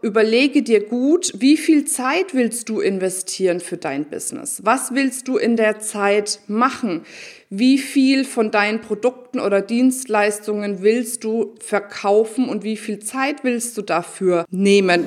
Überlege 0.00 0.62
dir 0.62 0.86
gut, 0.86 1.32
wie 1.38 1.56
viel 1.56 1.84
Zeit 1.84 2.32
willst 2.32 2.68
du 2.68 2.78
investieren 2.78 3.58
für 3.58 3.76
dein 3.76 4.04
Business? 4.04 4.60
Was 4.62 4.94
willst 4.94 5.26
du 5.26 5.38
in 5.38 5.56
der 5.56 5.80
Zeit 5.80 6.38
machen? 6.46 7.00
Wie 7.50 7.78
viel 7.78 8.24
von 8.24 8.52
deinen 8.52 8.80
Produkten 8.80 9.40
oder 9.40 9.60
Dienstleistungen 9.60 10.82
willst 10.82 11.24
du 11.24 11.56
verkaufen 11.58 12.48
und 12.48 12.62
wie 12.62 12.76
viel 12.76 13.00
Zeit 13.00 13.42
willst 13.42 13.76
du 13.76 13.82
dafür 13.82 14.44
nehmen? 14.52 15.04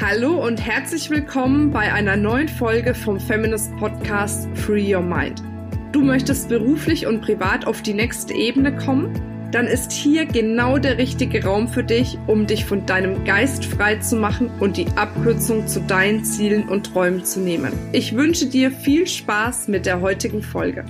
Hallo 0.00 0.46
und 0.46 0.64
herzlich 0.64 1.10
willkommen 1.10 1.72
bei 1.72 1.92
einer 1.92 2.16
neuen 2.16 2.48
Folge 2.48 2.94
vom 2.94 3.18
Feminist 3.18 3.76
Podcast 3.78 4.46
Free 4.54 4.94
Your 4.94 5.02
Mind. 5.02 5.42
Du 5.90 6.00
möchtest 6.00 6.48
beruflich 6.48 7.08
und 7.08 7.22
privat 7.22 7.66
auf 7.66 7.82
die 7.82 7.94
nächste 7.94 8.34
Ebene 8.34 8.76
kommen? 8.76 9.27
Dann 9.50 9.66
ist 9.66 9.92
hier 9.92 10.26
genau 10.26 10.78
der 10.78 10.98
richtige 10.98 11.42
Raum 11.44 11.68
für 11.68 11.82
dich, 11.82 12.18
um 12.26 12.46
dich 12.46 12.66
von 12.66 12.84
deinem 12.84 13.24
Geist 13.24 13.64
frei 13.64 13.96
zu 13.96 14.16
machen 14.16 14.50
und 14.60 14.76
die 14.76 14.86
Abkürzung 14.96 15.66
zu 15.66 15.80
deinen 15.80 16.24
Zielen 16.24 16.68
und 16.68 16.92
Träumen 16.92 17.24
zu 17.24 17.40
nehmen. 17.40 17.72
Ich 17.92 18.14
wünsche 18.14 18.46
dir 18.46 18.70
viel 18.70 19.06
Spaß 19.06 19.68
mit 19.68 19.86
der 19.86 20.00
heutigen 20.00 20.42
Folge. 20.42 20.84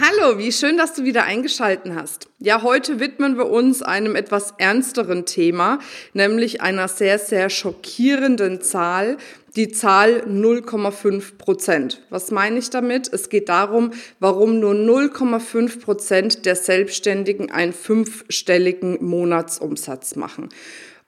Hallo, 0.00 0.38
wie 0.38 0.52
schön, 0.52 0.78
dass 0.78 0.94
du 0.94 1.04
wieder 1.04 1.24
eingeschalten 1.24 1.94
hast. 1.94 2.30
Ja, 2.38 2.62
heute 2.62 2.98
widmen 2.98 3.36
wir 3.36 3.50
uns 3.50 3.82
einem 3.82 4.16
etwas 4.16 4.54
ernsteren 4.56 5.26
Thema, 5.26 5.80
nämlich 6.14 6.62
einer 6.62 6.88
sehr, 6.88 7.18
sehr 7.18 7.50
schockierenden 7.50 8.62
Zahl, 8.62 9.18
die 9.56 9.68
Zahl 9.68 10.24
0,5 10.26 11.36
Prozent. 11.38 12.02
Was 12.10 12.30
meine 12.30 12.58
ich 12.58 12.70
damit? 12.70 13.12
Es 13.12 13.28
geht 13.28 13.48
darum, 13.48 13.92
warum 14.18 14.60
nur 14.60 14.74
0,5 14.74 15.80
Prozent 15.80 16.46
der 16.46 16.56
Selbstständigen 16.56 17.50
einen 17.50 17.72
fünfstelligen 17.72 19.04
Monatsumsatz 19.04 20.16
machen. 20.16 20.48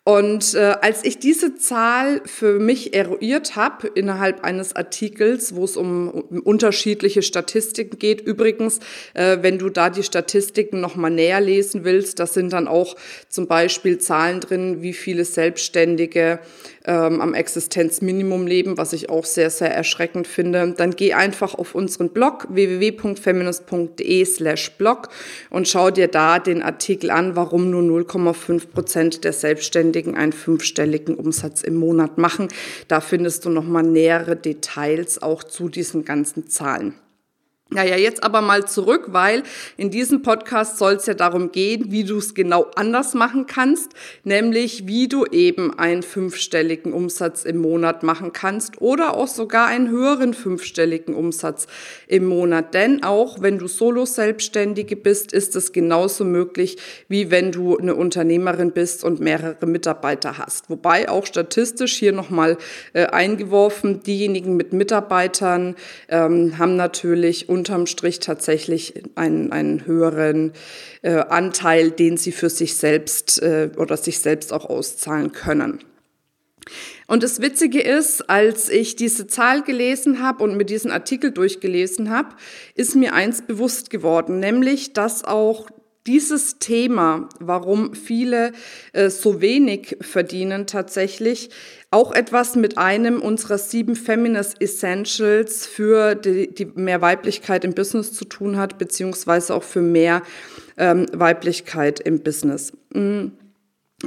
Und 0.06 0.52
äh, 0.52 0.76
als 0.82 1.02
ich 1.02 1.18
diese 1.18 1.56
Zahl 1.56 2.20
für 2.26 2.58
mich 2.58 2.92
eruiert 2.92 3.56
habe 3.56 3.88
innerhalb 3.88 4.44
eines 4.44 4.76
Artikels, 4.76 5.54
wo 5.54 5.64
es 5.64 5.78
um, 5.78 6.10
um 6.10 6.40
unterschiedliche 6.40 7.22
Statistiken 7.22 7.98
geht, 7.98 8.20
übrigens, 8.20 8.80
äh, 9.14 9.38
wenn 9.40 9.58
du 9.58 9.70
da 9.70 9.88
die 9.88 10.02
Statistiken 10.02 10.82
nochmal 10.82 11.10
näher 11.10 11.40
lesen 11.40 11.84
willst, 11.84 12.18
da 12.18 12.26
sind 12.26 12.52
dann 12.52 12.68
auch 12.68 12.96
zum 13.30 13.46
Beispiel 13.46 13.96
Zahlen 13.96 14.40
drin, 14.40 14.82
wie 14.82 14.92
viele 14.92 15.24
Selbstständige 15.24 16.38
ähm, 16.86 17.20
am 17.20 17.34
Existenzminimum 17.34 18.46
leben, 18.46 18.76
was 18.76 18.92
ich 18.92 19.08
auch 19.08 19.24
sehr, 19.24 19.50
sehr 19.50 19.74
erschreckend 19.74 20.26
finde, 20.26 20.74
dann 20.76 20.90
geh 20.96 21.14
einfach 21.14 21.54
auf 21.54 21.74
unseren 21.74 22.10
Blog 22.10 22.46
www.feminist.de 22.50 24.24
slash 24.24 24.72
blog 24.72 25.08
und 25.50 25.66
schau 25.68 25.90
dir 25.90 26.08
da 26.08 26.38
den 26.38 26.62
Artikel 26.62 27.10
an, 27.10 27.36
warum 27.36 27.70
nur 27.70 27.82
0,5 27.82 28.68
Prozent 28.68 29.24
der 29.24 29.32
Selbstständigen 29.32 30.14
einen 30.14 30.32
fünfstelligen 30.32 31.14
Umsatz 31.14 31.62
im 31.62 31.76
Monat 31.76 32.18
machen. 32.18 32.48
Da 32.88 33.00
findest 33.00 33.44
du 33.44 33.50
nochmal 33.50 33.84
nähere 33.84 34.36
Details 34.36 35.22
auch 35.22 35.42
zu 35.42 35.68
diesen 35.68 36.04
ganzen 36.04 36.48
Zahlen. 36.48 36.94
Naja, 37.70 37.96
jetzt 37.96 38.22
aber 38.22 38.42
mal 38.42 38.66
zurück, 38.68 39.06
weil 39.08 39.42
in 39.78 39.90
diesem 39.90 40.20
Podcast 40.20 40.76
soll 40.76 40.92
es 40.94 41.06
ja 41.06 41.14
darum 41.14 41.50
gehen, 41.50 41.90
wie 41.90 42.04
du 42.04 42.18
es 42.18 42.34
genau 42.34 42.66
anders 42.76 43.14
machen 43.14 43.46
kannst, 43.46 43.92
nämlich 44.22 44.86
wie 44.86 45.08
du 45.08 45.24
eben 45.24 45.76
einen 45.78 46.02
fünfstelligen 46.02 46.92
Umsatz 46.92 47.42
im 47.44 47.56
Monat 47.56 48.02
machen 48.02 48.34
kannst 48.34 48.82
oder 48.82 49.16
auch 49.16 49.28
sogar 49.28 49.66
einen 49.66 49.88
höheren 49.88 50.34
fünfstelligen 50.34 51.14
Umsatz 51.14 51.66
im 52.06 52.26
Monat. 52.26 52.74
Denn 52.74 53.02
auch 53.02 53.40
wenn 53.40 53.58
du 53.58 53.66
Solo-Selbstständige 53.66 54.94
bist, 54.94 55.32
ist 55.32 55.56
es 55.56 55.72
genauso 55.72 56.26
möglich, 56.26 56.76
wie 57.08 57.30
wenn 57.30 57.50
du 57.50 57.78
eine 57.78 57.94
Unternehmerin 57.94 58.72
bist 58.72 59.02
und 59.02 59.20
mehrere 59.20 59.66
Mitarbeiter 59.66 60.36
hast. 60.36 60.68
Wobei 60.68 61.08
auch 61.08 61.24
statistisch 61.24 61.94
hier 61.94 62.12
nochmal 62.12 62.58
äh, 62.92 63.06
eingeworfen, 63.06 64.02
diejenigen 64.02 64.54
mit 64.54 64.74
Mitarbeitern 64.74 65.76
ähm, 66.10 66.58
haben 66.58 66.76
natürlich 66.76 67.48
unterm 67.54 67.86
Strich 67.86 68.18
tatsächlich 68.18 68.94
einen, 69.14 69.52
einen 69.52 69.86
höheren 69.86 70.52
äh, 71.02 71.12
Anteil, 71.14 71.90
den 71.90 72.16
sie 72.16 72.32
für 72.32 72.50
sich 72.50 72.76
selbst 72.76 73.40
äh, 73.42 73.70
oder 73.76 73.96
sich 73.96 74.18
selbst 74.18 74.52
auch 74.52 74.66
auszahlen 74.66 75.32
können. 75.32 75.78
Und 77.06 77.22
das 77.22 77.40
Witzige 77.40 77.80
ist, 77.80 78.28
als 78.30 78.68
ich 78.68 78.96
diese 78.96 79.26
Zahl 79.26 79.62
gelesen 79.62 80.22
habe 80.22 80.42
und 80.42 80.56
mir 80.56 80.64
diesen 80.64 80.90
Artikel 80.90 81.30
durchgelesen 81.30 82.10
habe, 82.10 82.34
ist 82.74 82.96
mir 82.96 83.14
eins 83.14 83.42
bewusst 83.42 83.90
geworden, 83.90 84.40
nämlich, 84.40 84.94
dass 84.94 85.24
auch 85.24 85.68
dieses 86.06 86.58
Thema, 86.58 87.28
warum 87.40 87.94
viele 87.94 88.52
äh, 88.92 89.08
so 89.08 89.40
wenig 89.40 89.96
verdienen 90.00 90.66
tatsächlich, 90.66 91.50
auch 91.94 92.12
etwas 92.12 92.56
mit 92.56 92.76
einem 92.76 93.22
unserer 93.22 93.56
sieben 93.56 93.94
Feminist 93.94 94.60
Essentials 94.60 95.64
für 95.64 96.16
die, 96.16 96.52
die 96.52 96.66
mehr 96.66 97.00
Weiblichkeit 97.00 97.64
im 97.64 97.72
Business 97.72 98.12
zu 98.12 98.24
tun 98.24 98.56
hat, 98.56 98.78
beziehungsweise 98.78 99.54
auch 99.54 99.62
für 99.62 99.80
mehr 99.80 100.22
ähm, 100.76 101.06
Weiblichkeit 101.12 102.00
im 102.00 102.20
Business. 102.20 102.72
Mm. 102.92 103.28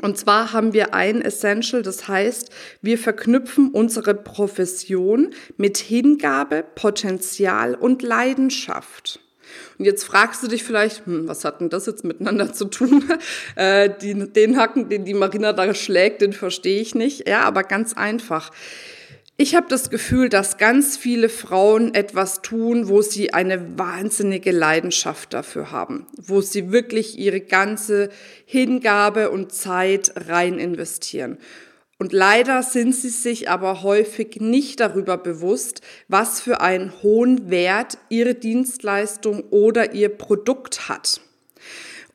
Und 0.02 0.18
zwar 0.18 0.54
haben 0.54 0.74
wir 0.74 0.94
ein 0.94 1.22
Essential, 1.22 1.82
das 1.82 2.08
heißt, 2.08 2.52
wir 2.82 3.00
verknüpfen 3.00 3.70
unsere 3.72 4.14
Profession 4.14 5.34
mit 5.56 5.78
Hingabe, 5.78 6.64
Potenzial 6.76 7.74
und 7.74 8.04
Leidenschaft. 8.04 9.22
Und 9.78 9.86
jetzt 9.86 10.04
fragst 10.04 10.44
du 10.44 10.48
dich 10.48 10.64
vielleicht, 10.64 11.06
hm, 11.06 11.28
was 11.28 11.46
hat 11.46 11.62
denn 11.62 11.70
das 11.70 11.86
jetzt 11.86 12.04
miteinander 12.04 12.54
zu 12.54 12.66
tun? 12.66 13.04
äh, 13.56 13.90
die, 14.02 14.14
den 14.32 14.58
Hacken, 14.58 14.90
den 14.90 15.06
die 15.06 15.14
Marina 15.14 15.54
da 15.54 15.74
schlägt, 15.74 16.22
den 16.22 16.34
verstehe 16.34 16.82
ich 16.82 16.96
nicht. 16.96 17.28
Ja, 17.28 17.42
aber 17.42 17.64
ganz 17.64 17.94
einfach. 17.94 18.52
Ich 19.40 19.56
habe 19.56 19.68
das 19.70 19.92
Gefühl, 19.92 20.30
dass 20.30 20.58
ganz 20.58 20.98
viele 20.98 21.30
Frauen 21.30 21.94
etwas 21.94 22.42
tun, 22.42 22.88
wo 22.88 23.04
sie 23.04 23.34
eine 23.34 23.78
wahnsinnige 23.78 24.50
Leidenschaft 24.50 25.32
dafür 25.32 25.72
haben, 25.72 26.08
wo 26.18 26.42
sie 26.42 26.72
wirklich 26.72 27.20
ihre 27.20 27.40
ganze 27.40 28.10
Hingabe 28.46 29.30
und 29.30 29.52
Zeit 29.52 30.12
rein 30.28 30.58
investieren. 30.58 31.38
Und 32.00 32.14
leider 32.14 32.62
sind 32.62 32.94
sie 32.94 33.10
sich 33.10 33.50
aber 33.50 33.82
häufig 33.82 34.40
nicht 34.40 34.80
darüber 34.80 35.18
bewusst, 35.18 35.82
was 36.08 36.40
für 36.40 36.62
einen 36.62 36.94
hohen 37.02 37.50
Wert 37.50 37.98
ihre 38.10 38.36
Dienstleistung 38.36 39.44
oder 39.50 39.94
ihr 39.94 40.10
Produkt 40.10 40.90
hat. 40.90 41.22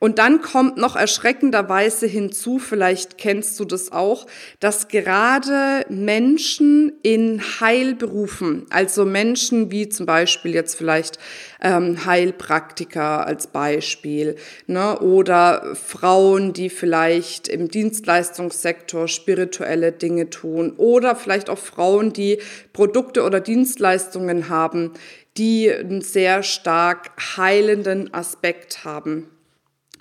Und 0.03 0.19
dann 0.19 0.41
kommt 0.41 0.75
noch 0.75 0.97
erschreckenderweise 0.97 2.07
hinzu, 2.07 2.59
vielleicht 2.59 3.17
kennst 3.17 3.57
du 3.57 3.63
das 3.63 3.93
auch, 3.93 4.27
dass 4.59 4.89
gerade 4.89 5.85
Menschen 5.87 6.91
in 7.03 7.41
Heilberufen, 7.61 8.65
also 8.69 9.05
Menschen 9.05 9.71
wie 9.71 9.87
zum 9.87 10.05
Beispiel 10.05 10.53
jetzt 10.53 10.75
vielleicht 10.75 11.19
ähm, 11.61 12.05
Heilpraktiker 12.05 13.25
als 13.25 13.47
Beispiel, 13.47 14.35
ne, 14.67 14.99
oder 14.99 15.73
Frauen, 15.73 16.51
die 16.51 16.69
vielleicht 16.69 17.47
im 17.47 17.69
Dienstleistungssektor 17.69 19.07
spirituelle 19.07 19.93
Dinge 19.93 20.29
tun, 20.29 20.73
oder 20.75 21.15
vielleicht 21.15 21.49
auch 21.49 21.57
Frauen, 21.57 22.11
die 22.11 22.39
Produkte 22.73 23.23
oder 23.23 23.39
Dienstleistungen 23.39 24.49
haben, 24.49 24.91
die 25.37 25.71
einen 25.71 26.01
sehr 26.01 26.43
stark 26.43 27.11
heilenden 27.37 28.13
Aspekt 28.13 28.83
haben 28.83 29.29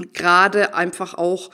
gerade 0.02 0.74
einfach 0.74 1.14
auch 1.14 1.50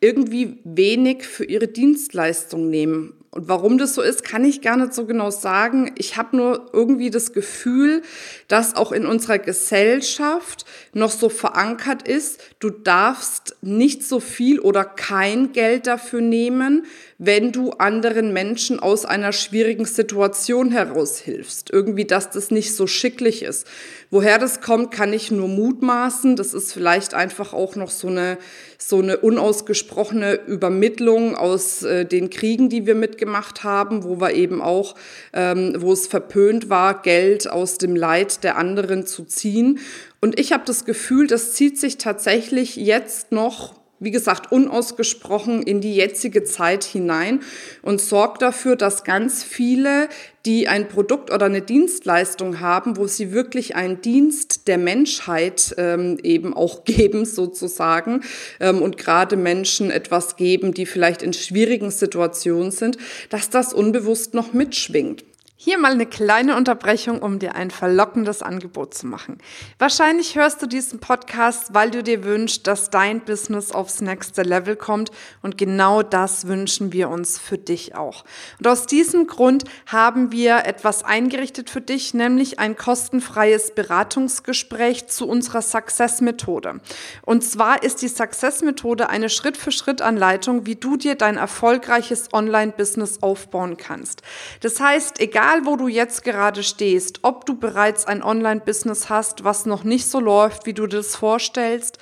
irgendwie 0.00 0.60
wenig 0.64 1.24
für 1.26 1.44
ihre 1.44 1.68
Dienstleistung 1.68 2.68
nehmen. 2.68 3.17
Und 3.30 3.46
warum 3.46 3.76
das 3.76 3.94
so 3.94 4.00
ist, 4.00 4.24
kann 4.24 4.44
ich 4.44 4.62
gar 4.62 4.78
nicht 4.78 4.94
so 4.94 5.04
genau 5.04 5.30
sagen. 5.30 5.92
Ich 5.98 6.16
habe 6.16 6.34
nur 6.36 6.70
irgendwie 6.72 7.10
das 7.10 7.34
Gefühl, 7.34 8.00
dass 8.48 8.74
auch 8.74 8.90
in 8.90 9.04
unserer 9.04 9.38
Gesellschaft 9.38 10.64
noch 10.94 11.10
so 11.10 11.28
verankert 11.28 12.08
ist, 12.08 12.40
du 12.58 12.70
darfst 12.70 13.56
nicht 13.60 14.02
so 14.02 14.18
viel 14.18 14.60
oder 14.60 14.84
kein 14.84 15.52
Geld 15.52 15.86
dafür 15.86 16.22
nehmen, 16.22 16.86
wenn 17.18 17.52
du 17.52 17.72
anderen 17.72 18.32
Menschen 18.32 18.80
aus 18.80 19.04
einer 19.04 19.32
schwierigen 19.32 19.84
Situation 19.84 20.70
heraus 20.70 21.18
hilfst. 21.18 21.70
Irgendwie, 21.70 22.04
dass 22.06 22.30
das 22.30 22.50
nicht 22.50 22.74
so 22.74 22.86
schicklich 22.86 23.42
ist. 23.42 23.66
Woher 24.10 24.38
das 24.38 24.62
kommt, 24.62 24.90
kann 24.90 25.12
ich 25.12 25.30
nur 25.30 25.48
mutmaßen. 25.48 26.36
Das 26.36 26.54
ist 26.54 26.72
vielleicht 26.72 27.12
einfach 27.12 27.52
auch 27.52 27.76
noch 27.76 27.90
so 27.90 28.08
eine, 28.08 28.38
so 28.78 29.00
eine 29.00 29.18
unausgesprochene 29.18 30.34
Übermittlung 30.46 31.34
aus 31.34 31.82
äh, 31.82 32.06
den 32.06 32.30
Kriegen, 32.30 32.70
die 32.70 32.86
wir 32.86 32.94
mitgemacht 33.18 33.64
haben, 33.64 34.04
wo 34.04 34.20
wir 34.20 34.32
eben 34.32 34.62
auch, 34.62 34.94
ähm, 35.32 35.74
wo 35.78 35.92
es 35.92 36.06
verpönt 36.06 36.70
war, 36.70 37.02
Geld 37.02 37.50
aus 37.50 37.78
dem 37.78 37.96
Leid 37.96 38.44
der 38.44 38.56
anderen 38.56 39.06
zu 39.06 39.24
ziehen. 39.24 39.80
Und 40.20 40.38
ich 40.38 40.52
habe 40.52 40.64
das 40.64 40.84
Gefühl, 40.84 41.26
das 41.26 41.52
zieht 41.52 41.78
sich 41.78 41.98
tatsächlich 41.98 42.76
jetzt 42.76 43.32
noch 43.32 43.77
wie 44.00 44.10
gesagt, 44.10 44.52
unausgesprochen 44.52 45.62
in 45.62 45.80
die 45.80 45.94
jetzige 45.94 46.44
Zeit 46.44 46.84
hinein 46.84 47.40
und 47.82 48.00
sorgt 48.00 48.42
dafür, 48.42 48.76
dass 48.76 49.04
ganz 49.04 49.42
viele, 49.42 50.08
die 50.46 50.68
ein 50.68 50.88
Produkt 50.88 51.32
oder 51.32 51.46
eine 51.46 51.62
Dienstleistung 51.62 52.60
haben, 52.60 52.96
wo 52.96 53.06
sie 53.06 53.32
wirklich 53.32 53.76
einen 53.76 54.00
Dienst 54.00 54.68
der 54.68 54.78
Menschheit 54.78 55.74
ähm, 55.78 56.18
eben 56.22 56.54
auch 56.54 56.84
geben 56.88 57.24
sozusagen 57.24 58.22
ähm, 58.60 58.80
und 58.80 58.96
gerade 58.98 59.36
Menschen 59.36 59.90
etwas 59.90 60.36
geben, 60.36 60.72
die 60.72 60.86
vielleicht 60.86 61.22
in 61.22 61.32
schwierigen 61.32 61.90
Situationen 61.90 62.70
sind, 62.70 62.98
dass 63.30 63.50
das 63.50 63.72
unbewusst 63.72 64.34
noch 64.34 64.52
mitschwingt. 64.52 65.27
Hier 65.60 65.76
mal 65.76 65.90
eine 65.90 66.06
kleine 66.06 66.54
Unterbrechung, 66.54 67.20
um 67.20 67.40
dir 67.40 67.56
ein 67.56 67.72
verlockendes 67.72 68.42
Angebot 68.42 68.94
zu 68.94 69.08
machen. 69.08 69.38
Wahrscheinlich 69.80 70.36
hörst 70.36 70.62
du 70.62 70.68
diesen 70.68 71.00
Podcast, 71.00 71.74
weil 71.74 71.90
du 71.90 72.04
dir 72.04 72.22
wünschst, 72.22 72.68
dass 72.68 72.90
dein 72.90 73.22
Business 73.22 73.72
aufs 73.72 74.00
nächste 74.00 74.42
Level 74.42 74.76
kommt 74.76 75.10
und 75.42 75.58
genau 75.58 76.04
das 76.04 76.46
wünschen 76.46 76.92
wir 76.92 77.08
uns 77.08 77.40
für 77.40 77.58
dich 77.58 77.96
auch. 77.96 78.24
Und 78.60 78.68
aus 78.68 78.86
diesem 78.86 79.26
Grund 79.26 79.64
haben 79.86 80.30
wir 80.30 80.64
etwas 80.64 81.02
eingerichtet 81.02 81.70
für 81.70 81.80
dich, 81.80 82.14
nämlich 82.14 82.60
ein 82.60 82.76
kostenfreies 82.76 83.74
Beratungsgespräch 83.74 85.08
zu 85.08 85.26
unserer 85.26 85.62
Success-Methode. 85.62 86.80
Und 87.22 87.42
zwar 87.42 87.82
ist 87.82 88.02
die 88.02 88.08
Success-Methode 88.08 89.08
eine 89.10 89.28
Schritt-für-Schritt-Anleitung, 89.28 90.66
wie 90.66 90.76
du 90.76 90.96
dir 90.96 91.16
dein 91.16 91.36
erfolgreiches 91.36 92.28
Online-Business 92.32 93.24
aufbauen 93.24 93.76
kannst. 93.76 94.22
Das 94.60 94.78
heißt, 94.78 95.18
egal 95.18 95.47
egal 95.48 95.64
wo 95.64 95.76
du 95.76 95.88
jetzt 95.88 96.24
gerade 96.24 96.62
stehst, 96.62 97.20
ob 97.22 97.46
du 97.46 97.56
bereits 97.56 98.06
ein 98.06 98.22
Online-Business 98.22 99.08
hast, 99.08 99.44
was 99.44 99.64
noch 99.64 99.82
nicht 99.82 100.06
so 100.06 100.20
läuft, 100.20 100.66
wie 100.66 100.74
du 100.74 100.86
das 100.86 101.16
vorstellst, 101.16 101.98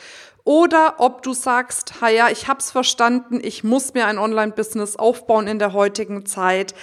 oder 0.46 0.94
ob 0.98 1.20
du 1.20 1.34
sagst, 1.34 1.92
ja, 2.00 2.30
ich 2.30 2.48
hab's 2.48 2.70
verstanden, 2.70 3.38
ich 3.42 3.64
muss 3.64 3.92
mir 3.92 4.06
ein 4.06 4.16
Online-Business 4.16 4.96
aufbauen 4.96 5.46
in 5.46 5.58
der 5.58 5.74
heutigen 5.74 6.24
Zeit 6.24 6.74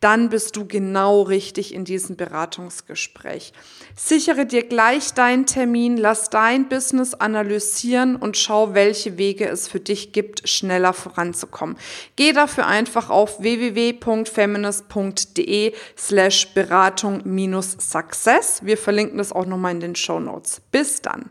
dann 0.00 0.30
bist 0.30 0.56
du 0.56 0.66
genau 0.66 1.22
richtig 1.22 1.72
in 1.74 1.84
diesem 1.84 2.16
Beratungsgespräch. 2.16 3.52
Sichere 3.94 4.46
dir 4.46 4.66
gleich 4.66 5.12
deinen 5.12 5.44
Termin, 5.46 5.98
lass 5.98 6.30
dein 6.30 6.68
Business 6.68 7.14
analysieren 7.14 8.16
und 8.16 8.36
schau, 8.38 8.74
welche 8.74 9.18
Wege 9.18 9.46
es 9.46 9.68
für 9.68 9.78
dich 9.78 10.10
gibt, 10.12 10.48
schneller 10.48 10.94
voranzukommen. 10.94 11.76
Geh 12.16 12.32
dafür 12.32 12.66
einfach 12.66 13.10
auf 13.10 13.40
www.feminist.de 13.40 15.74
slash 15.96 16.48
Beratung 16.54 17.20
minus 17.24 17.76
Success. 17.78 18.64
Wir 18.64 18.78
verlinken 18.78 19.18
das 19.18 19.32
auch 19.32 19.46
nochmal 19.46 19.72
in 19.72 19.80
den 19.80 19.96
Show 19.96 20.18
Notes. 20.18 20.62
Bis 20.72 21.02
dann. 21.02 21.30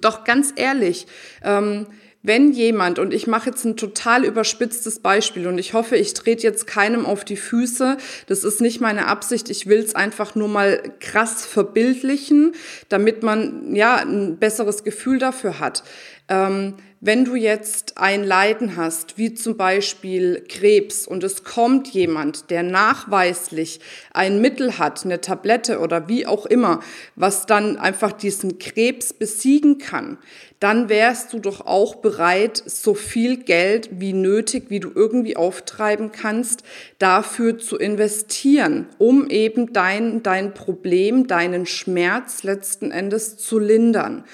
Doch 0.00 0.24
ganz 0.24 0.52
ehrlich, 0.56 1.06
ähm, 1.42 1.86
wenn 2.22 2.52
jemand, 2.52 2.98
und 2.98 3.14
ich 3.14 3.26
mache 3.26 3.50
jetzt 3.50 3.64
ein 3.64 3.76
total 3.76 4.24
überspitztes 4.24 4.98
Beispiel 5.00 5.46
und 5.46 5.56
ich 5.56 5.72
hoffe, 5.72 5.96
ich 5.96 6.14
trete 6.14 6.42
jetzt 6.42 6.66
keinem 6.66 7.06
auf 7.06 7.24
die 7.24 7.36
Füße, 7.36 7.96
das 8.26 8.44
ist 8.44 8.60
nicht 8.60 8.80
meine 8.80 9.06
Absicht, 9.06 9.48
ich 9.50 9.66
will 9.66 9.78
es 9.78 9.94
einfach 9.94 10.34
nur 10.34 10.48
mal 10.48 10.82
krass 10.98 11.46
verbildlichen, 11.46 12.54
damit 12.88 13.22
man 13.22 13.74
ja 13.74 13.96
ein 13.96 14.36
besseres 14.38 14.82
Gefühl 14.82 15.18
dafür 15.18 15.60
hat. 15.60 15.84
Ähm, 16.28 16.74
wenn 17.00 17.24
du 17.24 17.36
jetzt 17.36 17.96
ein 17.96 18.24
Leiden 18.24 18.76
hast, 18.76 19.18
wie 19.18 19.32
zum 19.32 19.56
Beispiel 19.56 20.44
Krebs, 20.48 21.06
und 21.06 21.22
es 21.22 21.44
kommt 21.44 21.88
jemand, 21.88 22.50
der 22.50 22.64
nachweislich 22.64 23.80
ein 24.12 24.40
Mittel 24.40 24.78
hat, 24.78 25.04
eine 25.04 25.20
Tablette 25.20 25.78
oder 25.78 26.08
wie 26.08 26.26
auch 26.26 26.44
immer, 26.44 26.80
was 27.14 27.46
dann 27.46 27.76
einfach 27.76 28.12
diesen 28.12 28.58
Krebs 28.58 29.12
besiegen 29.12 29.78
kann, 29.78 30.18
dann 30.58 30.88
wärst 30.88 31.32
du 31.32 31.38
doch 31.38 31.66
auch 31.66 31.96
bereit, 31.96 32.60
so 32.66 32.94
viel 32.94 33.36
Geld 33.36 33.90
wie 33.92 34.12
nötig, 34.12 34.64
wie 34.68 34.80
du 34.80 34.90
irgendwie 34.92 35.36
auftreiben 35.36 36.10
kannst, 36.10 36.64
dafür 36.98 37.58
zu 37.58 37.76
investieren, 37.76 38.88
um 38.98 39.30
eben 39.30 39.72
dein, 39.72 40.24
dein 40.24 40.52
Problem, 40.52 41.28
deinen 41.28 41.64
Schmerz 41.64 42.42
letzten 42.42 42.90
Endes 42.90 43.36
zu 43.36 43.60
lindern. 43.60 44.24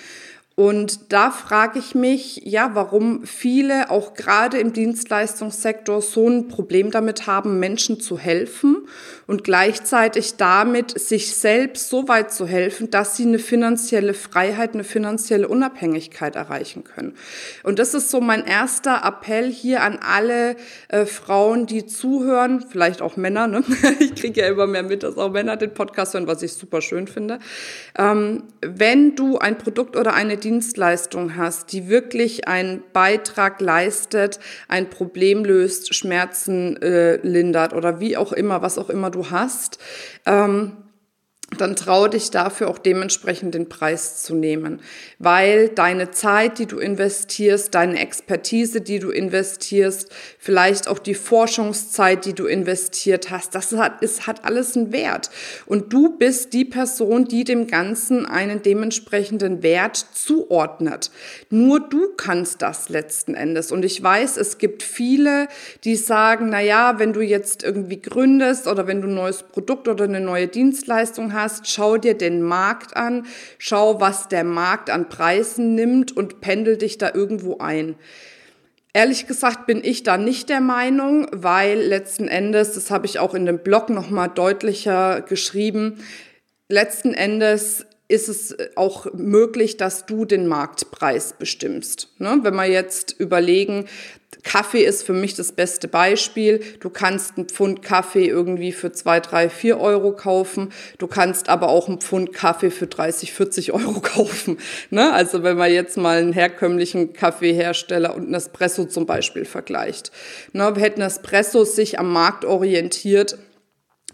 Und 0.56 1.12
da 1.12 1.32
frage 1.32 1.80
ich 1.80 1.96
mich, 1.96 2.42
ja, 2.44 2.70
warum 2.74 3.26
viele 3.26 3.90
auch 3.90 4.14
gerade 4.14 4.58
im 4.58 4.72
Dienstleistungssektor 4.72 6.00
so 6.00 6.28
ein 6.28 6.46
Problem 6.46 6.92
damit 6.92 7.26
haben, 7.26 7.58
Menschen 7.58 7.98
zu 7.98 8.18
helfen 8.18 8.86
und 9.26 9.42
gleichzeitig 9.42 10.36
damit 10.36 10.96
sich 10.96 11.34
selbst 11.34 11.88
so 11.88 12.06
weit 12.06 12.32
zu 12.32 12.46
helfen, 12.46 12.88
dass 12.90 13.16
sie 13.16 13.24
eine 13.24 13.40
finanzielle 13.40 14.14
Freiheit, 14.14 14.74
eine 14.74 14.84
finanzielle 14.84 15.48
Unabhängigkeit 15.48 16.36
erreichen 16.36 16.84
können. 16.84 17.16
Und 17.64 17.80
das 17.80 17.92
ist 17.94 18.10
so 18.10 18.20
mein 18.20 18.46
erster 18.46 19.02
Appell 19.04 19.50
hier 19.50 19.82
an 19.82 19.98
alle 19.98 20.54
äh, 20.86 21.04
Frauen, 21.04 21.66
die 21.66 21.84
zuhören, 21.86 22.64
vielleicht 22.70 23.02
auch 23.02 23.16
Männer. 23.16 23.48
Ne? 23.48 23.64
Ich 23.98 24.14
kriege 24.14 24.40
ja 24.40 24.48
immer 24.48 24.66
mehr 24.66 24.82
mit, 24.82 25.02
dass 25.02 25.16
auch 25.16 25.30
Männer 25.30 25.56
den 25.56 25.72
Podcast 25.72 26.14
hören, 26.14 26.26
was 26.26 26.42
ich 26.42 26.52
super 26.52 26.80
schön 26.80 27.06
finde. 27.06 27.38
Ähm, 27.96 28.44
wenn 28.60 29.16
du 29.16 29.38
ein 29.38 29.56
Produkt 29.56 29.96
oder 29.96 30.14
eine 30.14 30.36
Dienstleistung 30.44 31.36
hast, 31.36 31.72
die 31.72 31.88
wirklich 31.88 32.46
einen 32.46 32.82
Beitrag 32.92 33.60
leistet, 33.60 34.38
ein 34.68 34.90
Problem 34.90 35.44
löst, 35.44 35.94
Schmerzen 35.94 36.80
äh, 36.82 37.16
lindert 37.16 37.72
oder 37.72 37.98
wie 37.98 38.16
auch 38.16 38.32
immer, 38.32 38.62
was 38.62 38.78
auch 38.78 38.90
immer 38.90 39.10
du 39.10 39.30
hast, 39.30 39.78
ähm, 40.26 40.76
dann 41.58 41.76
trau 41.76 42.08
dich 42.08 42.30
dafür 42.30 42.68
auch 42.68 42.78
dementsprechend 42.78 43.54
den 43.54 43.68
Preis 43.68 44.22
zu 44.22 44.34
nehmen, 44.34 44.80
weil 45.18 45.68
deine 45.68 46.10
Zeit, 46.10 46.58
die 46.58 46.66
du 46.66 46.78
investierst, 46.78 47.74
deine 47.74 48.00
Expertise, 48.00 48.80
die 48.80 48.98
du 48.98 49.10
investierst, 49.10 50.10
vielleicht 50.38 50.88
auch 50.88 50.98
die 50.98 51.14
Forschungszeit, 51.14 52.24
die 52.24 52.32
du 52.32 52.46
investiert 52.46 53.30
hast, 53.30 53.54
das 53.54 53.72
hat, 53.72 54.02
ist, 54.02 54.26
hat 54.26 54.44
alles 54.44 54.76
einen 54.76 54.92
Wert. 54.92 55.30
Und 55.66 55.92
du 55.92 56.16
bist 56.16 56.52
die 56.54 56.64
Person, 56.64 57.26
die 57.26 57.44
dem 57.44 57.66
Ganzen 57.66 58.26
einen 58.26 58.62
dementsprechenden 58.62 59.62
Wert 59.62 59.96
zuordnet. 59.96 61.10
Nur 61.50 61.80
du 61.80 62.08
kannst 62.16 62.62
das 62.62 62.88
letzten 62.88 63.34
Endes. 63.34 63.70
Und 63.70 63.84
ich 63.84 64.02
weiß, 64.02 64.38
es 64.38 64.58
gibt 64.58 64.82
viele, 64.82 65.48
die 65.84 65.96
sagen, 65.96 66.48
na 66.48 66.60
ja, 66.60 66.98
wenn 66.98 67.12
du 67.12 67.20
jetzt 67.20 67.62
irgendwie 67.62 68.00
gründest 68.00 68.66
oder 68.66 68.86
wenn 68.86 69.02
du 69.02 69.08
ein 69.08 69.14
neues 69.14 69.42
Produkt 69.42 69.88
oder 69.88 70.04
eine 70.04 70.20
neue 70.20 70.48
Dienstleistung 70.48 71.33
hast, 71.34 71.70
schau 71.70 71.98
dir 71.98 72.14
den 72.14 72.42
Markt 72.42 72.96
an, 72.96 73.26
schau, 73.58 74.00
was 74.00 74.28
der 74.28 74.44
Markt 74.44 74.88
an 74.88 75.08
Preisen 75.08 75.74
nimmt 75.74 76.16
und 76.16 76.40
pendel 76.40 76.78
dich 76.78 76.96
da 76.96 77.12
irgendwo 77.12 77.58
ein. 77.58 77.96
Ehrlich 78.92 79.26
gesagt 79.26 79.66
bin 79.66 79.82
ich 79.82 80.04
da 80.04 80.16
nicht 80.16 80.48
der 80.48 80.60
Meinung, 80.60 81.26
weil 81.32 81.80
letzten 81.80 82.28
Endes, 82.28 82.74
das 82.74 82.90
habe 82.92 83.06
ich 83.06 83.18
auch 83.18 83.34
in 83.34 83.44
dem 83.44 83.58
Blog 83.58 83.90
nochmal 83.90 84.28
deutlicher 84.28 85.20
geschrieben, 85.20 85.98
letzten 86.68 87.12
Endes 87.12 87.84
ist 88.06 88.28
es 88.28 88.56
auch 88.76 89.12
möglich, 89.14 89.76
dass 89.76 90.06
du 90.06 90.24
den 90.24 90.46
Marktpreis 90.46 91.32
bestimmst. 91.32 92.08
Ne? 92.18 92.38
Wenn 92.42 92.54
wir 92.54 92.66
jetzt 92.66 93.16
überlegen, 93.18 93.86
Kaffee 94.42 94.84
ist 94.84 95.04
für 95.04 95.12
mich 95.12 95.34
das 95.34 95.52
beste 95.52 95.88
Beispiel. 95.88 96.60
Du 96.80 96.90
kannst 96.90 97.36
einen 97.36 97.48
Pfund 97.48 97.82
Kaffee 97.82 98.26
irgendwie 98.26 98.72
für 98.72 98.92
zwei, 98.92 99.20
drei, 99.20 99.48
vier 99.48 99.80
Euro 99.80 100.12
kaufen. 100.12 100.72
Du 100.98 101.06
kannst 101.06 101.48
aber 101.48 101.68
auch 101.68 101.88
einen 101.88 102.00
Pfund 102.00 102.32
Kaffee 102.32 102.70
für 102.70 102.86
30, 102.86 103.32
40 103.32 103.72
Euro 103.72 104.00
kaufen. 104.02 104.58
Ne? 104.90 105.12
Also 105.12 105.42
wenn 105.42 105.56
man 105.56 105.72
jetzt 105.72 105.96
mal 105.96 106.18
einen 106.18 106.32
herkömmlichen 106.32 107.12
Kaffeehersteller 107.12 108.14
und 108.14 108.24
einen 108.24 108.34
Espresso 108.34 108.84
zum 108.84 109.06
Beispiel 109.06 109.44
vergleicht. 109.44 110.10
Ne? 110.52 110.72
Hätten 110.76 111.02
Espresso 111.02 111.64
sich 111.64 111.98
am 111.98 112.12
Markt 112.12 112.44
orientiert, 112.44 113.38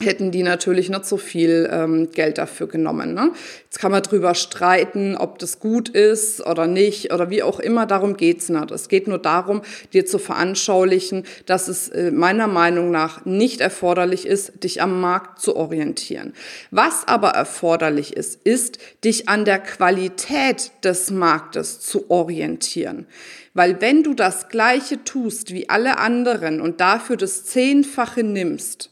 hätten 0.03 0.31
die 0.31 0.43
natürlich 0.43 0.89
nicht 0.89 1.05
so 1.05 1.17
viel 1.17 1.69
ähm, 1.71 2.11
Geld 2.11 2.39
dafür 2.39 2.69
genommen. 2.69 3.15
Ne? 3.15 3.33
Jetzt 3.65 3.79
kann 3.79 3.93
man 3.93 4.03
drüber 4.03 4.35
streiten, 4.35 5.17
ob 5.17 5.39
das 5.39 5.61
gut 5.61 5.89
ist 5.89 6.45
oder 6.47 6.67
nicht 6.67 7.13
oder 7.13 7.31
wie 7.31 7.43
auch 7.43 7.61
immer. 7.61 7.87
Darum 7.87 8.17
geht's 8.17 8.49
nicht. 8.49 8.71
Es 8.71 8.89
geht 8.89 9.09
nur 9.09 9.19
darum, 9.19 9.63
dir 9.93 10.07
zu 10.07 10.19
veranschaulichen, 10.19 11.25
dass 11.47 11.69
es 11.69 11.89
äh, 11.89 12.11
meiner 12.11 12.47
Meinung 12.47 12.91
nach 12.91 13.25
nicht 13.25 13.61
erforderlich 13.61 14.27
ist, 14.27 14.65
dich 14.65 14.83
am 14.83 15.01
Markt 15.01 15.41
zu 15.41 15.57
orientieren. 15.57 16.33
Was 16.71 17.07
aber 17.07 17.31
erforderlich 17.31 18.17
ist, 18.17 18.41
ist, 18.45 18.79
dich 19.05 19.29
an 19.29 19.45
der 19.45 19.59
Qualität 19.59 20.73
des 20.83 21.11
Marktes 21.11 21.81
zu 21.81 22.11
orientieren. 22.11 23.07
Weil 23.53 23.81
wenn 23.81 24.03
du 24.03 24.15
das 24.15 24.49
Gleiche 24.49 25.03
tust 25.05 25.53
wie 25.53 25.69
alle 25.69 25.99
anderen 25.99 26.61
und 26.61 26.81
dafür 26.81 27.17
das 27.17 27.45
Zehnfache 27.45 28.23
nimmst, 28.23 28.91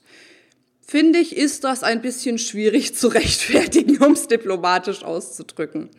finde 0.88 1.18
ich, 1.18 1.36
ist 1.36 1.64
das 1.64 1.82
ein 1.82 2.00
bisschen 2.00 2.38
schwierig 2.38 2.94
zu 2.94 3.08
rechtfertigen, 3.08 3.98
um 4.02 4.12
es 4.12 4.26
diplomatisch 4.26 5.04
auszudrücken. 5.04 5.90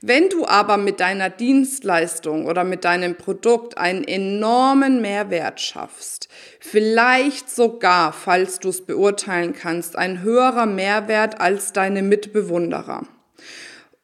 Wenn 0.00 0.28
du 0.28 0.46
aber 0.46 0.76
mit 0.76 1.00
deiner 1.00 1.30
Dienstleistung 1.30 2.46
oder 2.46 2.64
mit 2.64 2.84
deinem 2.84 3.16
Produkt 3.16 3.78
einen 3.78 4.04
enormen 4.04 5.00
Mehrwert 5.00 5.60
schaffst, 5.60 6.28
vielleicht 6.60 7.48
sogar, 7.48 8.12
falls 8.12 8.58
du 8.60 8.70
es 8.70 8.84
beurteilen 8.84 9.54
kannst, 9.54 9.96
ein 9.96 10.22
höherer 10.22 10.66
Mehrwert 10.66 11.40
als 11.40 11.72
deine 11.72 12.02
Mitbewunderer, 12.02 13.06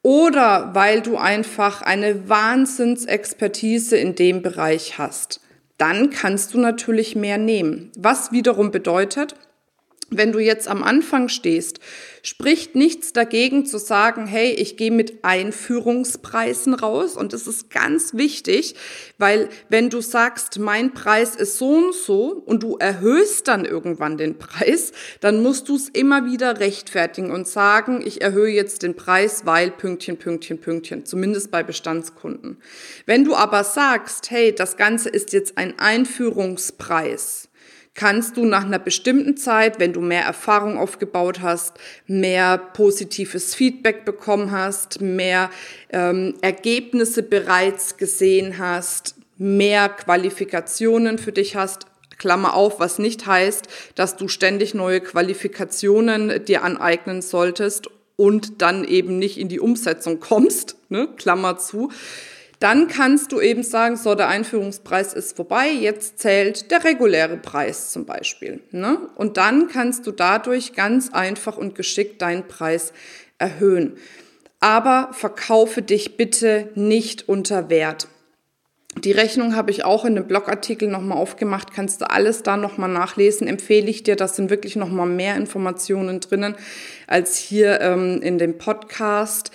oder 0.03 0.71
weil 0.73 1.01
du 1.01 1.17
einfach 1.17 1.83
eine 1.83 2.27
Wahnsinnsexpertise 2.27 3.97
in 3.97 4.15
dem 4.15 4.41
Bereich 4.41 4.97
hast, 4.97 5.41
dann 5.77 6.09
kannst 6.09 6.55
du 6.55 6.59
natürlich 6.59 7.15
mehr 7.15 7.37
nehmen. 7.37 7.91
Was 7.95 8.31
wiederum 8.31 8.71
bedeutet, 8.71 9.35
wenn 10.11 10.33
du 10.33 10.39
jetzt 10.39 10.67
am 10.67 10.83
Anfang 10.83 11.29
stehst, 11.29 11.79
spricht 12.21 12.75
nichts 12.75 13.13
dagegen 13.13 13.65
zu 13.65 13.77
sagen, 13.77 14.27
hey, 14.27 14.51
ich 14.51 14.75
gehe 14.75 14.91
mit 14.91 15.23
Einführungspreisen 15.23 16.73
raus. 16.73 17.15
Und 17.15 17.33
das 17.33 17.47
ist 17.47 17.69
ganz 17.69 18.13
wichtig, 18.13 18.75
weil 19.17 19.49
wenn 19.69 19.89
du 19.89 20.01
sagst, 20.01 20.59
mein 20.59 20.93
Preis 20.93 21.35
ist 21.35 21.57
so 21.57 21.69
und 21.69 21.95
so 21.95 22.43
und 22.45 22.61
du 22.61 22.75
erhöhst 22.77 23.47
dann 23.47 23.63
irgendwann 23.65 24.17
den 24.17 24.37
Preis, 24.37 24.91
dann 25.21 25.41
musst 25.41 25.69
du 25.69 25.77
es 25.77 25.87
immer 25.87 26.25
wieder 26.25 26.59
rechtfertigen 26.59 27.31
und 27.31 27.47
sagen, 27.47 28.03
ich 28.05 28.21
erhöhe 28.21 28.51
jetzt 28.51 28.83
den 28.83 28.95
Preis, 28.95 29.45
weil 29.45 29.71
Pünktchen, 29.71 30.17
Pünktchen, 30.17 30.59
Pünktchen, 30.59 31.05
zumindest 31.05 31.51
bei 31.51 31.63
Bestandskunden. 31.63 32.57
Wenn 33.05 33.23
du 33.23 33.33
aber 33.33 33.63
sagst, 33.63 34.29
hey, 34.29 34.53
das 34.53 34.75
Ganze 34.75 35.07
ist 35.07 35.31
jetzt 35.31 35.57
ein 35.57 35.79
Einführungspreis, 35.79 37.47
kannst 37.93 38.37
du 38.37 38.45
nach 38.45 38.65
einer 38.65 38.79
bestimmten 38.79 39.35
Zeit, 39.37 39.79
wenn 39.79 39.93
du 39.93 40.01
mehr 40.01 40.23
Erfahrung 40.23 40.77
aufgebaut 40.77 41.41
hast, 41.41 41.73
mehr 42.07 42.57
positives 42.57 43.53
Feedback 43.53 44.05
bekommen 44.05 44.51
hast, 44.51 45.01
mehr 45.01 45.49
ähm, 45.91 46.35
Ergebnisse 46.41 47.23
bereits 47.23 47.97
gesehen 47.97 48.57
hast, 48.57 49.15
mehr 49.37 49.89
Qualifikationen 49.89 51.17
für 51.17 51.31
dich 51.31 51.55
hast, 51.55 51.87
Klammer 52.17 52.53
auf, 52.53 52.79
was 52.79 52.99
nicht 52.99 53.25
heißt, 53.25 53.67
dass 53.95 54.15
du 54.15 54.27
ständig 54.27 54.75
neue 54.75 55.01
Qualifikationen 55.01 56.45
dir 56.45 56.63
aneignen 56.63 57.23
solltest 57.23 57.87
und 58.15 58.61
dann 58.61 58.83
eben 58.83 59.17
nicht 59.17 59.39
in 59.39 59.49
die 59.49 59.59
Umsetzung 59.59 60.19
kommst, 60.19 60.75
ne? 60.89 61.09
Klammer 61.17 61.57
zu, 61.57 61.91
dann 62.61 62.87
kannst 62.87 63.31
du 63.31 63.41
eben 63.41 63.63
sagen, 63.63 63.97
so, 63.97 64.13
der 64.13 64.27
Einführungspreis 64.27 65.13
ist 65.13 65.35
vorbei, 65.35 65.69
jetzt 65.69 66.19
zählt 66.19 66.69
der 66.69 66.83
reguläre 66.83 67.37
Preis 67.37 67.91
zum 67.91 68.05
Beispiel. 68.05 68.61
Ne? 68.69 68.99
Und 69.15 69.37
dann 69.37 69.67
kannst 69.67 70.05
du 70.05 70.11
dadurch 70.11 70.73
ganz 70.73 71.11
einfach 71.11 71.57
und 71.57 71.73
geschickt 71.73 72.21
deinen 72.21 72.47
Preis 72.47 72.93
erhöhen. 73.39 73.97
Aber 74.59 75.09
verkaufe 75.11 75.81
dich 75.81 76.17
bitte 76.17 76.69
nicht 76.75 77.27
unter 77.27 77.71
Wert. 77.71 78.07
Die 79.03 79.11
Rechnung 79.11 79.55
habe 79.55 79.71
ich 79.71 79.83
auch 79.83 80.05
in 80.05 80.17
einem 80.17 80.27
Blogartikel 80.27 80.87
nochmal 80.87 81.17
aufgemacht, 81.17 81.73
kannst 81.73 82.01
du 82.01 82.09
alles 82.09 82.43
da 82.43 82.57
nochmal 82.57 82.89
nachlesen, 82.89 83.47
empfehle 83.47 83.89
ich 83.89 84.03
dir, 84.03 84.17
das 84.17 84.35
sind 84.35 84.49
wirklich 84.49 84.75
nochmal 84.75 85.07
mehr 85.07 85.35
Informationen 85.35 86.19
drinnen 86.19 86.55
als 87.07 87.37
hier 87.37 87.81
ähm, 87.81 88.21
in 88.21 88.37
dem 88.37 88.57
Podcast. 88.57 89.51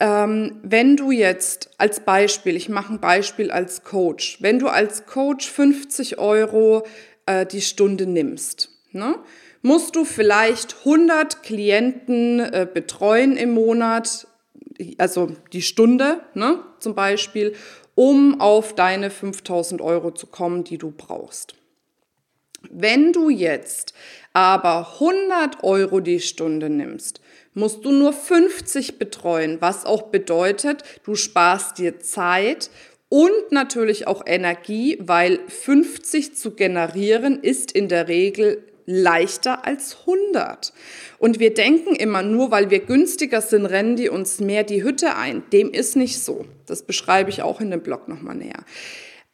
Ähm, 0.00 0.60
wenn 0.62 0.96
du 0.96 1.12
jetzt 1.12 1.70
als 1.78 2.00
Beispiel, 2.00 2.56
ich 2.56 2.68
mache 2.68 2.94
ein 2.94 3.00
Beispiel 3.00 3.50
als 3.50 3.84
Coach, 3.84 4.38
wenn 4.40 4.58
du 4.58 4.68
als 4.68 5.06
Coach 5.06 5.48
50 5.48 6.18
Euro 6.18 6.84
äh, 7.26 7.46
die 7.46 7.60
Stunde 7.60 8.06
nimmst, 8.06 8.70
ne, 8.90 9.16
musst 9.62 9.94
du 9.96 10.04
vielleicht 10.04 10.76
100 10.80 11.42
Klienten 11.42 12.40
äh, 12.40 12.66
betreuen 12.72 13.36
im 13.36 13.52
Monat, 13.52 14.26
also 14.98 15.30
die 15.52 15.62
Stunde 15.62 16.20
ne, 16.34 16.58
zum 16.80 16.94
Beispiel, 16.94 17.54
um 17.94 18.40
auf 18.40 18.74
deine 18.74 19.10
5000 19.10 19.80
Euro 19.80 20.10
zu 20.10 20.26
kommen, 20.26 20.64
die 20.64 20.78
du 20.78 20.90
brauchst. 20.90 21.54
Wenn 22.70 23.12
du 23.12 23.30
jetzt 23.30 23.94
aber 24.32 24.94
100 24.94 25.62
Euro 25.62 26.00
die 26.00 26.20
Stunde 26.20 26.68
nimmst, 26.68 27.20
musst 27.54 27.84
du 27.84 27.92
nur 27.92 28.12
50 28.12 28.98
betreuen, 28.98 29.58
was 29.60 29.86
auch 29.86 30.02
bedeutet, 30.02 30.82
du 31.04 31.14
sparst 31.14 31.78
dir 31.78 32.00
Zeit 32.00 32.70
und 33.08 33.52
natürlich 33.52 34.06
auch 34.06 34.24
Energie, 34.26 34.98
weil 35.00 35.38
50 35.48 36.36
zu 36.36 36.52
generieren 36.52 37.40
ist 37.42 37.72
in 37.72 37.88
der 37.88 38.08
Regel 38.08 38.64
leichter 38.86 39.64
als 39.64 39.98
100. 40.00 40.72
Und 41.18 41.38
wir 41.38 41.54
denken 41.54 41.94
immer, 41.94 42.22
nur 42.22 42.50
weil 42.50 42.70
wir 42.70 42.80
günstiger 42.80 43.40
sind, 43.40 43.66
rennen 43.66 43.96
die 43.96 44.08
uns 44.08 44.40
mehr 44.40 44.64
die 44.64 44.82
Hütte 44.82 45.16
ein. 45.16 45.42
Dem 45.52 45.70
ist 45.70 45.96
nicht 45.96 46.22
so. 46.22 46.44
Das 46.66 46.82
beschreibe 46.82 47.30
ich 47.30 47.42
auch 47.42 47.60
in 47.60 47.70
dem 47.70 47.82
Blog 47.82 48.08
nochmal 48.08 48.34
näher. 48.34 48.64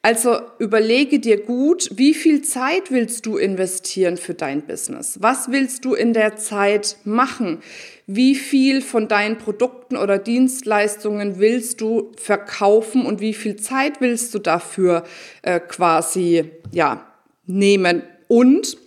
Also 0.02 0.40
überlege 0.58 1.20
dir 1.20 1.42
gut, 1.42 1.90
wie 1.92 2.14
viel 2.14 2.40
Zeit 2.40 2.90
willst 2.90 3.26
du 3.26 3.36
investieren 3.36 4.16
für 4.16 4.32
dein 4.32 4.62
Business? 4.62 5.18
Was 5.20 5.50
willst 5.50 5.84
du 5.84 5.92
in 5.92 6.14
der 6.14 6.36
Zeit 6.36 6.96
machen? 7.04 7.62
Wie 8.06 8.34
viel 8.34 8.80
von 8.80 9.08
deinen 9.08 9.36
Produkten 9.36 9.98
oder 9.98 10.16
Dienstleistungen 10.16 11.38
willst 11.38 11.82
du 11.82 12.12
verkaufen 12.16 13.04
und 13.04 13.20
wie 13.20 13.34
viel 13.34 13.56
Zeit 13.56 14.00
willst 14.00 14.34
du 14.34 14.38
dafür 14.38 15.04
äh, 15.42 15.60
quasi 15.60 16.50
ja 16.72 17.06
nehmen? 17.44 18.02
Und 18.26 18.78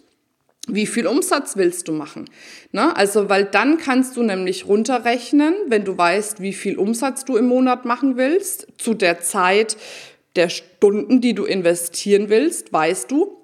wie 0.68 0.88
viel 0.88 1.06
Umsatz 1.08 1.58
willst 1.58 1.90
du 1.90 1.92
machen? 1.92 2.30
Ne? 2.72 2.96
Also, 2.96 3.30
weil 3.30 3.44
dann 3.44 3.78
kannst 3.78 4.16
du 4.16 4.24
nämlich 4.24 4.66
runterrechnen, 4.66 5.54
wenn 5.68 5.84
du 5.84 5.98
weißt, 5.98 6.42
wie 6.42 6.54
viel 6.54 6.78
Umsatz 6.78 7.26
du 7.26 7.36
im 7.36 7.46
Monat 7.46 7.84
machen 7.86 8.16
willst, 8.16 8.68
zu 8.78 8.94
der 8.94 9.20
Zeit, 9.20 9.76
der 10.36 10.50
Stunden, 10.50 11.22
die 11.22 11.34
du 11.34 11.46
investieren 11.46 12.30
willst, 12.30 12.74
weißt 12.74 13.12
du, 13.12 13.38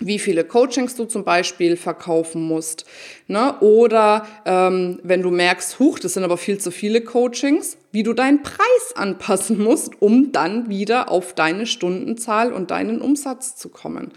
wie 0.00 0.18
viele 0.18 0.44
Coachings 0.44 0.96
du 0.96 1.04
zum 1.04 1.24
Beispiel 1.24 1.76
verkaufen 1.76 2.42
musst. 2.42 2.84
Ne? 3.28 3.54
Oder 3.60 4.26
ähm, 4.44 4.98
wenn 5.02 5.22
du 5.22 5.30
merkst, 5.30 5.78
huch, 5.78 5.98
das 6.00 6.14
sind 6.14 6.24
aber 6.24 6.36
viel 6.36 6.58
zu 6.58 6.70
viele 6.72 7.00
Coachings, 7.00 7.78
wie 7.92 8.02
du 8.02 8.12
deinen 8.12 8.42
Preis 8.42 8.96
anpassen 8.96 9.62
musst, 9.62 10.02
um 10.02 10.32
dann 10.32 10.68
wieder 10.68 11.10
auf 11.10 11.34
deine 11.34 11.66
Stundenzahl 11.66 12.52
und 12.52 12.72
deinen 12.72 13.00
Umsatz 13.00 13.56
zu 13.56 13.68
kommen. 13.68 14.12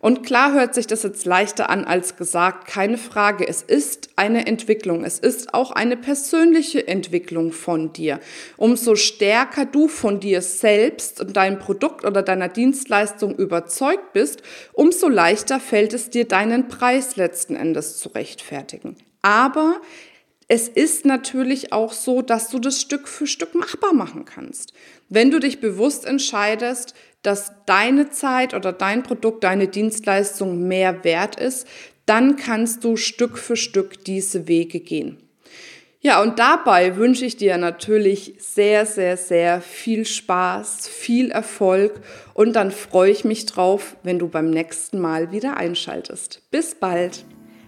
Und 0.00 0.24
klar 0.24 0.52
hört 0.52 0.74
sich 0.74 0.86
das 0.86 1.02
jetzt 1.02 1.24
leichter 1.24 1.70
an 1.70 1.84
als 1.84 2.16
gesagt, 2.16 2.68
keine 2.68 2.98
Frage. 2.98 3.48
Es 3.48 3.62
ist 3.62 4.10
eine 4.16 4.46
Entwicklung. 4.46 5.04
Es 5.04 5.18
ist 5.18 5.54
auch 5.54 5.72
eine 5.72 5.96
persönliche 5.96 6.86
Entwicklung 6.86 7.52
von 7.52 7.92
dir. 7.92 8.20
Umso 8.56 8.94
stärker 8.94 9.66
du 9.66 9.88
von 9.88 10.20
dir 10.20 10.40
selbst 10.40 11.20
und 11.20 11.36
deinem 11.36 11.58
Produkt 11.58 12.04
oder 12.04 12.22
deiner 12.22 12.48
Dienstleistung 12.48 13.34
überzeugt 13.34 14.12
bist, 14.12 14.42
umso 14.72 15.08
leichter 15.08 15.58
fällt 15.58 15.94
es 15.94 16.10
dir, 16.10 16.26
deinen 16.26 16.68
Preis 16.68 17.16
letzten 17.16 17.56
Endes 17.56 17.98
zu 17.98 18.10
rechtfertigen. 18.10 18.96
Aber 19.22 19.80
es 20.48 20.66
ist 20.66 21.04
natürlich 21.04 21.72
auch 21.72 21.92
so, 21.92 22.22
dass 22.22 22.48
du 22.48 22.58
das 22.58 22.80
Stück 22.80 23.06
für 23.06 23.26
Stück 23.26 23.54
machbar 23.54 23.92
machen 23.92 24.24
kannst. 24.24 24.72
Wenn 25.10 25.30
du 25.30 25.38
dich 25.38 25.60
bewusst 25.60 26.06
entscheidest, 26.06 26.94
dass 27.22 27.52
deine 27.66 28.10
Zeit 28.10 28.54
oder 28.54 28.72
dein 28.72 29.02
Produkt, 29.02 29.44
deine 29.44 29.68
Dienstleistung 29.68 30.66
mehr 30.66 31.04
wert 31.04 31.38
ist, 31.38 31.66
dann 32.06 32.36
kannst 32.36 32.82
du 32.84 32.96
Stück 32.96 33.36
für 33.36 33.56
Stück 33.56 34.04
diese 34.04 34.48
Wege 34.48 34.80
gehen. 34.80 35.18
Ja, 36.00 36.22
und 36.22 36.38
dabei 36.38 36.96
wünsche 36.96 37.26
ich 37.26 37.36
dir 37.36 37.58
natürlich 37.58 38.34
sehr, 38.38 38.86
sehr, 38.86 39.16
sehr 39.16 39.60
viel 39.60 40.06
Spaß, 40.06 40.88
viel 40.88 41.30
Erfolg 41.30 42.00
und 42.34 42.54
dann 42.54 42.70
freue 42.70 43.10
ich 43.10 43.24
mich 43.24 43.46
drauf, 43.46 43.96
wenn 44.04 44.18
du 44.18 44.28
beim 44.28 44.48
nächsten 44.48 45.00
Mal 45.00 45.32
wieder 45.32 45.56
einschaltest. 45.56 46.40
Bis 46.50 46.76
bald! 46.76 47.24